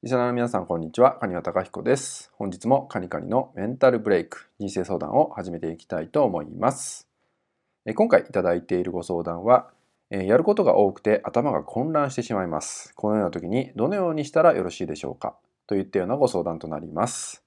[0.00, 1.18] リスナーの皆さん、こんにちは。
[1.18, 2.30] カニワタカヒコです。
[2.36, 7.08] 本日もカニカニのメンタルブレイク、人生相談を始めていきたいと思います。
[7.96, 9.72] 今回いただいているご相談は、
[10.08, 12.92] やることが多くて頭が混乱してしまいます。
[12.94, 15.34] このような時にどのようにしたらよろしいでしょうか？
[15.66, 17.42] といったようなご相談となります。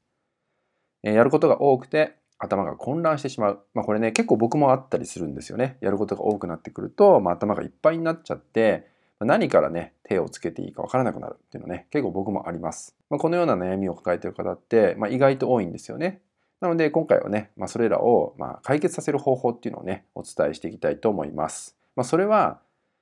[1.04, 3.62] やることが多くて頭が混乱してしまう。
[3.74, 5.78] まあ、これね、結構僕もあったりするんですよね。
[5.80, 8.92] やることが多くなってくると、まあ、頭がいっぱいになっちゃって、
[9.26, 12.96] 何からね、手をつけていいかわからなくなるっていうのね、結構僕もあります。
[13.10, 16.22] まあ、このような悩みを抱えている方って、まあ、意外と多いんですよね。
[16.60, 21.76] なので今回はね、まあ、それらをま解決させる方法っていうのをね、お伝えしていきたいと思います。
[21.96, 22.60] ま、それは、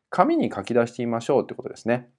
[0.10, 2.10] 紙に書き出してみましょうってことですね。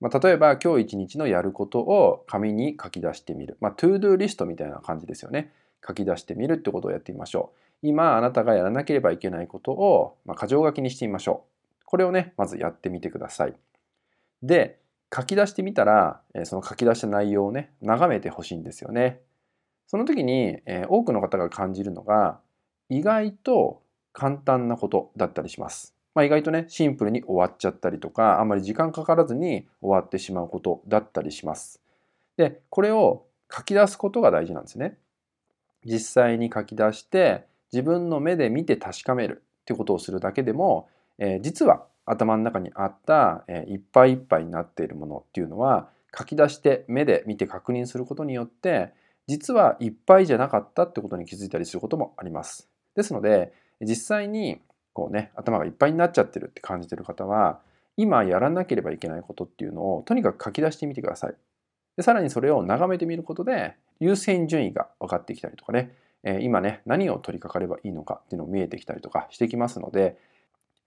[0.00, 3.58] まあ、例えば今日一日のやることを紙に書き出してみる。
[3.60, 5.52] まあ、トゥードゥーリストみたいな感じですよね。
[5.86, 7.58] 書き出してみるってことをやってみましょう。
[7.82, 11.49] 今あなたがやらなければいけないことを、ま箇条書きにしてみましょう。
[11.90, 13.54] これをね、まずやってみてください。
[14.44, 14.78] で、
[15.12, 19.20] 書き出してみたら、その書き出した内容をね、眺めてほしいんですよね。
[19.88, 22.38] その時に、え多くの方が感じるのが、
[22.88, 25.96] 意外と簡単なことだったりします。
[26.14, 31.82] まあ、意外とね、シンプルに終わっちゃったりとか、あんまり時間かからずに終わってしまうことだったりします。
[32.36, 34.96] で、これを書き出すことが大事なんですね。
[35.84, 40.88] 実際に書き出して、自分の目で見て確かめるってことをするだけでも、
[41.20, 48.92] えー、実は頭の中にあった、えいっぱいいっぱいになっているものっていうのは書き出して目で見て確認することによって
[49.28, 52.68] 実はいっぱいじゃなかったってことに気づいたりすることもあります。
[52.96, 54.60] ですので実際に
[54.92, 57.60] こうね頭がいっぱいになっちゃってるって感じてる方は
[57.96, 61.34] 今やらなければいけないことっていうのをとにかく書き出してみてください。
[61.96, 70.18] でさらにそれを眺めてみることで優先順位が分かってきたりとかねえ今ね何を取り掛かればいいのかっていうのを見えてきたりとかしてきますので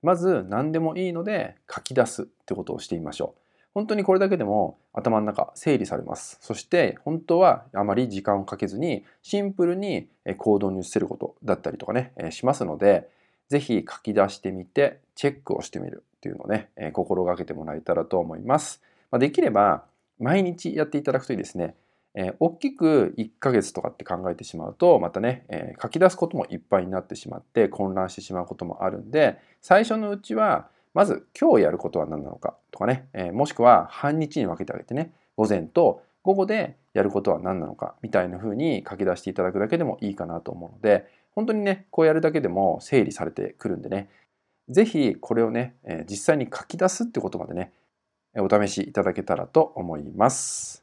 [0.03, 3.39] まず何でもいいので書き出すってことをしてみましょう。
[3.73, 6.37] 本当にこれだけでも頭の中整理されます。
[6.41, 13.09] そして本当はあまり時間をかけずにシンプルに行動に移せることだったりとかね、しますので、
[13.49, 18.81] ぜひ書き出してみてチェックをしてみるっていうのをね、心がけてもらえたらと思います。
[19.13, 19.85] できれば
[20.19, 21.75] 毎日やっていただくといいですね。
[22.15, 44.09] えー、大きく1ヶ月とかって考えてしまうとまたね、えー、書き出すこともいっぱいになってしまって混乱してしまうこともあるんで最初のうちはまず今日やることは何なのかとかね、えー、もしくは半日に分けてあげてね午前と午後でやることは何なのかみたいな風に書き出していただくだけでもいいかなと思うので本当にねこうやるだけでも整理されてくるんでね
[44.69, 47.73] 是非これをね、え実際に書き出すってことまでね
[48.37, 50.82] お試しいただけたらと思います。